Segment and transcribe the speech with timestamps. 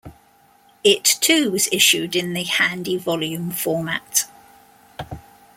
[0.83, 4.25] It too was issued in the "Handy Volume" format.